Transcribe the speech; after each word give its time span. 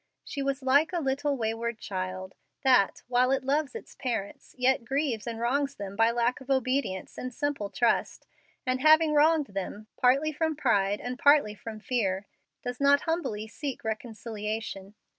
She 0.23 0.41
was 0.41 0.63
like 0.63 0.93
a 0.93 0.99
little 0.99 1.37
wayward 1.37 1.77
child, 1.77 2.33
that, 2.63 3.03
while 3.07 3.29
it 3.29 3.43
loves 3.43 3.75
its 3.75 3.93
parents, 3.93 4.55
yet 4.57 4.83
grieves 4.83 5.27
and 5.27 5.39
wrongs 5.39 5.75
them 5.75 5.95
by 5.95 6.09
lack 6.09 6.41
of 6.41 6.49
obedience 6.49 7.19
and 7.19 7.31
simple 7.31 7.69
trust, 7.69 8.25
and 8.65 8.81
having 8.81 9.13
wronged 9.13 9.49
them, 9.49 9.85
partly 9.97 10.31
from 10.31 10.55
pride 10.55 10.99
and 10.99 11.19
partly 11.19 11.53
from 11.53 11.79
fear, 11.79 12.25
does 12.63 12.79
not 12.81 13.01
humbly 13.01 13.45
seek 13.45 13.83
reconciliation. 13.83 14.95